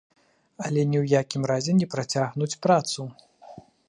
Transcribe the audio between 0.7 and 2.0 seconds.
ні ў якім разе не